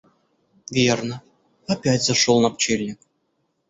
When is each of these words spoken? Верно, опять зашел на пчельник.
Верно, 0.71 1.21
опять 1.67 2.03
зашел 2.03 2.41
на 2.41 2.49
пчельник. 2.49 2.99